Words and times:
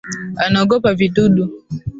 Anaogopa 0.45 0.93
vidudu 0.93 1.63